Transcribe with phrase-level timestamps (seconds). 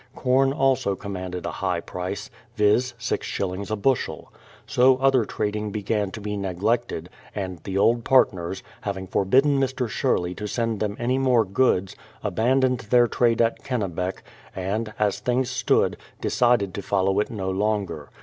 [0.15, 4.33] Corn also commanded a high price, viz., six shillings a bushel.
[4.65, 9.87] So other trading began to be neglected, and the old partners, having forbidden Mr.
[9.87, 14.23] Sherley to send them any more goods, abandoned their trade at Kennebec,
[14.55, 18.09] and, as things stood, decided to follow it no longer.